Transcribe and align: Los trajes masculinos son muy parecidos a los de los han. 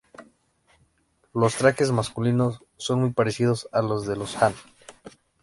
Los 1.31 1.57
trajes 1.57 1.91
masculinos 1.91 2.63
son 2.75 3.01
muy 3.01 3.11
parecidos 3.11 3.69
a 3.71 3.83
los 3.83 4.07
de 4.07 4.15
los 4.15 4.35
han. 4.41 4.55